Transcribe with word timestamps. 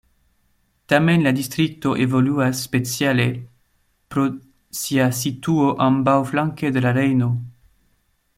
Tamen 0.93 1.25
la 1.25 1.33
distrikto 1.39 1.91
evoluas 2.05 2.63
speciale 2.69 3.27
pro 4.15 4.25
sia 4.81 5.11
situo 5.21 5.71
ambaŭflanke 5.91 6.73
de 6.79 6.87
la 6.89 6.97
Rejno. 7.01 7.33